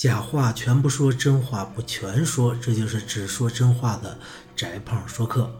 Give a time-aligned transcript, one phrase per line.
[0.00, 4.18] 假话全不说，真话不全说，这就是只说真话的
[4.56, 5.52] 翟胖说课。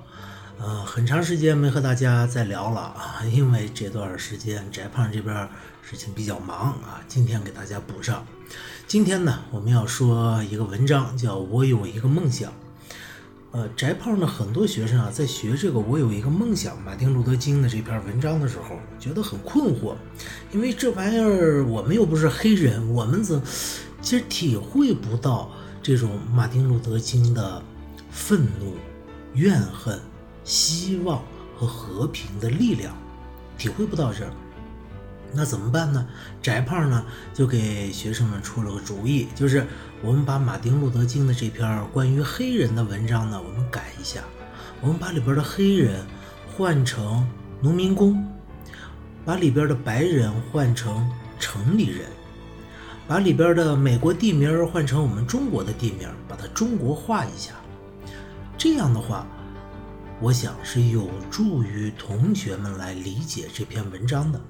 [0.62, 5.48] 呃，很长时间没和大家再聊了啊，因为这段时间翟胖这边
[5.80, 8.26] 事情比较忙啊，今天给大家补上。
[8.86, 12.52] 今天呢，我们要说一个文章，叫我有一个梦想。
[13.52, 19.94] 呃，翟胖的很多学生啊，在学这个“我有一个梦想”马丁路德金的这篇文章的时候，觉得很困惑，
[20.52, 23.42] 因为这玩意儿我们又不是黑人，我们怎？
[24.02, 25.50] 其实体会不到
[25.82, 27.62] 这种马丁路德金的
[28.10, 28.76] 愤怒、
[29.32, 29.98] 怨恨、
[30.44, 31.22] 希望
[31.56, 32.94] 和和平的力量，
[33.58, 34.30] 体会不到这儿，
[35.32, 36.06] 那怎么办呢？
[36.42, 39.66] 翟胖呢就给学生们出了个主意，就是
[40.02, 44.20] 我们把马丁路德金的这篇关于黑人的文章呢，我们改一下，
[44.80, 46.04] 我们把里边的黑人
[46.56, 47.26] 换成
[47.60, 48.26] 农民工，
[49.24, 52.06] 把里边的白人换成城里人。
[53.06, 57.52] 把里边的美国地名换成我们中国的地名，把它中国化一下。
[58.56, 59.26] 这样的话，
[60.20, 64.40] 我想是有助于同学们来理解这篇文章的。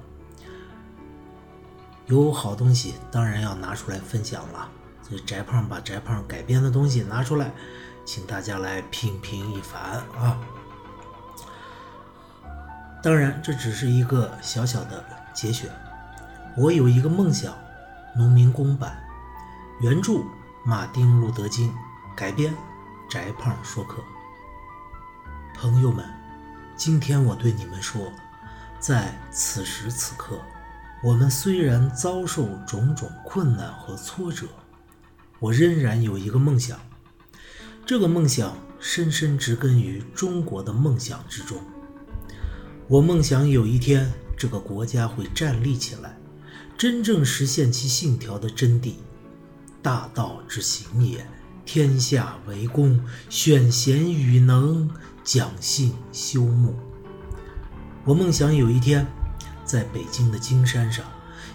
[2.07, 4.69] 有好东西当然要拿出来分享了，
[5.01, 7.53] 所以翟胖把翟胖改编的东西拿出来，
[8.05, 9.81] 请大家来品评一番
[10.19, 10.41] 啊。
[13.03, 15.71] 当然，这只是一个小小的节选。
[16.57, 17.55] 我有一个梦想。
[18.17, 18.99] 农民工版，
[19.81, 20.25] 原著
[20.65, 21.73] 马丁·路德·金，
[22.17, 22.53] 改编
[23.09, 24.03] 翟胖说课。
[25.61, 26.03] 朋友们，
[26.75, 28.11] 今天我对你们说，
[28.79, 30.41] 在此时此刻，
[31.03, 34.47] 我们虽然遭受种种困难和挫折，
[35.39, 36.81] 我仍然有一个梦想。
[37.85, 41.59] 这个梦想深深植根于中国的梦想之中。
[42.89, 46.17] 我梦想有一天，这个国家会站立起来。
[46.79, 48.95] 真正实现其信条的真谛，
[49.83, 51.27] 大道之行也，
[51.67, 54.89] 天下为公，选贤与能，
[55.25, 56.75] 讲信修睦。
[58.05, 59.07] 我梦想有一天，
[59.65, 61.05] 在北京的金山上，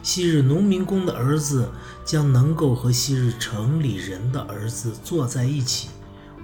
[0.04, 1.72] 昔日农民工的儿子
[2.06, 5.90] 将能够和昔日城里人的儿子坐在一起，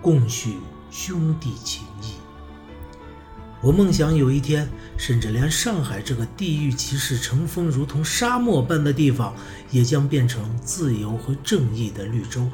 [0.01, 0.57] 共叙
[0.89, 2.15] 兄弟情谊。
[3.61, 4.67] 我梦想有一天，
[4.97, 9.35] 甚至连上海这个地域歧视成风、如同沙漠般的地方，
[9.69, 12.49] 也将变成自由和正义的绿洲。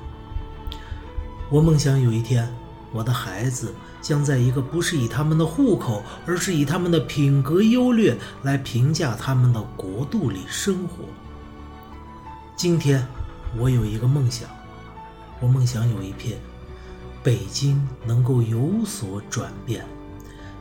[1.50, 2.53] 我梦想有一天，
[2.91, 3.73] 我的孩子
[4.07, 11.03] 将在一个不是以他们的户口，而是以他们的品格优劣来评价他们的国度里生活。
[12.56, 13.06] 今天，
[13.57, 14.47] 我有一个梦想，
[15.41, 16.38] 我梦想有一片
[17.22, 19.85] 北京能够有所转变。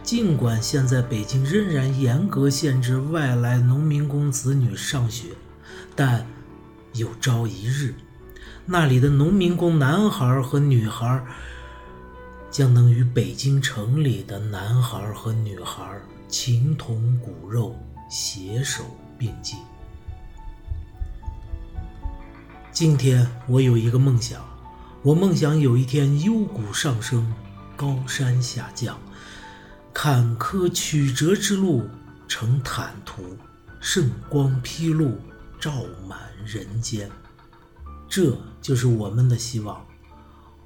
[0.02, 5.28] 尽管现在北京仍然严格限制外来农民工子女上学，
[5.94, 6.26] 但
[6.94, 7.94] 有朝一日，
[8.64, 11.24] 那里的农民工男孩和女孩
[12.50, 17.76] 将能与北京城里的男孩和女孩情同骨肉，
[18.08, 18.84] 携手
[19.18, 19.58] 并进。
[22.72, 24.44] 今天我有一个梦想，
[25.02, 27.32] 我梦想有一天幽谷上升，
[27.76, 28.98] 高山下降。
[29.92, 31.88] 坎坷曲折之路
[32.28, 33.36] 成坦途，
[33.80, 35.18] 圣光披露，
[35.58, 35.72] 照
[36.06, 37.10] 满人间。
[38.08, 39.84] 这就是我们的希望。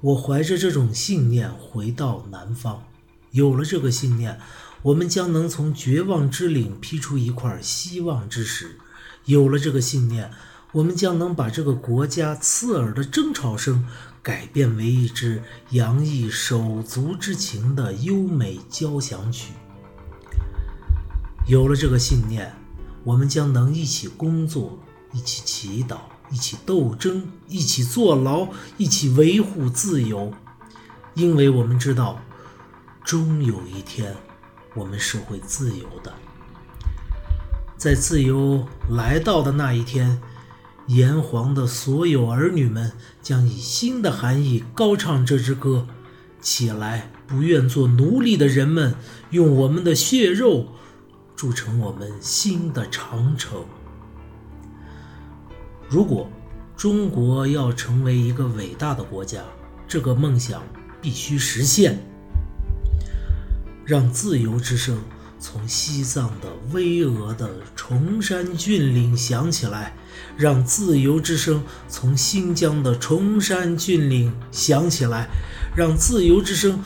[0.01, 2.83] 我怀着这种信念回到南方，
[3.31, 4.39] 有了这个信念，
[4.81, 8.77] 我们将能从绝望之岭劈出一块希望之石。
[9.25, 10.31] 有了这个信念，
[10.71, 13.85] 我们将能把这个国家刺耳的争吵声。
[14.23, 15.41] 改变为一支
[15.71, 19.53] 洋溢手足之情的优美交响曲。
[21.47, 22.53] 有了这个信念，
[23.03, 24.77] 我们将能一起工作，
[25.11, 26.01] 一起祈祷，
[26.31, 28.47] 一起斗争，一起坐牢，
[28.77, 30.33] 一起维护自由。
[31.13, 32.21] 因为我们知道，
[33.03, 34.15] 终有一天，
[34.73, 36.13] 我们是会自由的。
[37.77, 40.21] 在自由来到的那一天。
[40.87, 42.91] 炎黄的所有儿女们
[43.21, 45.87] 将以新的含义高唱这支歌。
[46.41, 48.95] 起来，不愿做奴隶的人们，
[49.29, 50.69] 用我们的血肉
[51.35, 53.63] 筑成我们新的长城。
[55.91, 56.31] 如果
[56.77, 59.41] 中国要成为一个伟大的国家，
[59.89, 60.63] 这个梦想
[61.01, 61.99] 必须实现。
[63.85, 64.97] 让自由之声
[65.37, 69.93] 从西藏的巍峨的崇山峻岭响起来，
[70.37, 75.27] 让自由之声从新疆的崇山峻岭响起来，
[75.75, 76.79] 让自由之声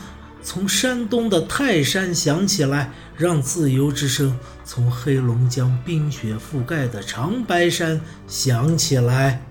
[0.45, 9.41] 从山东的泰山响起来，让自由之声从黑龙江冰雪覆盖的长白山响起来，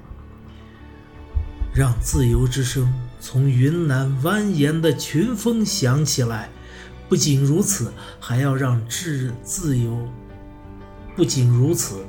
[1.74, 6.48] 让自由之声从云南蜿蜒的群峰响起来。
[7.08, 10.08] 不仅如此，还要让自自由；
[11.16, 12.06] 不仅如此，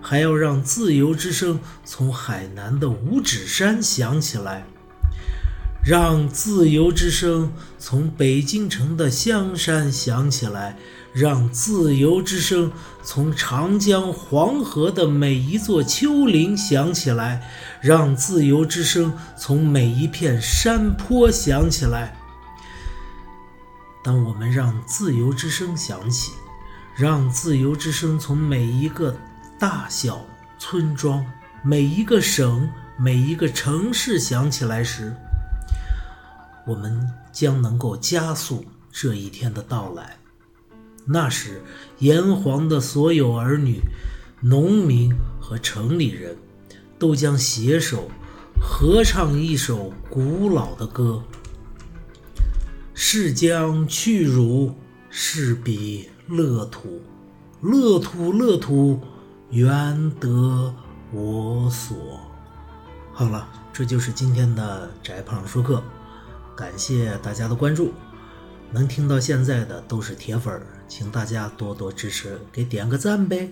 [0.00, 4.64] 还要让自由之声从海南的五指山响起来，
[5.82, 10.76] 让自由之声从北京城的香山响起来，
[11.14, 12.70] 让自由之声
[13.02, 17.50] 从长江黄河的每一座丘陵响起来，
[17.80, 22.14] 让自由之声从每一片山坡响起来。
[24.04, 26.32] 当我们让自由之声响起，
[26.94, 29.16] 让自由之声从每一个
[29.58, 30.24] 大小
[30.58, 31.24] 村庄、
[31.62, 35.16] 每一个省、每一个城市响起来时，
[36.66, 40.18] 我们将能够加速这一天的到来。
[41.06, 41.62] 那时，
[41.98, 43.80] 炎黄的所有儿女、
[44.40, 46.36] 农民和城里人
[46.98, 48.10] 都将携手
[48.60, 51.22] 合唱一首古老的歌。
[52.94, 54.74] 是将去汝，
[55.08, 57.00] 是彼乐土，
[57.62, 59.00] 乐土乐土，
[59.48, 60.74] 原得
[61.10, 62.20] 我所。
[63.12, 65.82] 好了，这就是今天的翟胖说课，
[66.60, 67.94] 感谢大家的关注。
[68.70, 73.50] 能听到现在的都是铁粉，请大家多多支持，给点个赞呗。